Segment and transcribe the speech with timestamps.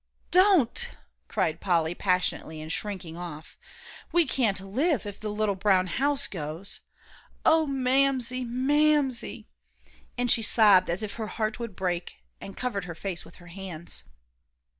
[0.31, 0.97] "Don't,"
[1.27, 3.55] cried Polly, passionately, and shrinking off;
[4.11, 6.79] "we can't live, if the little brown house goes.
[7.45, 8.43] Oh, Mamsie!
[8.43, 9.45] Mamsie!"
[10.17, 13.47] and she sobbed as if her heart would break, and covered her face with her
[13.53, 14.01] hands.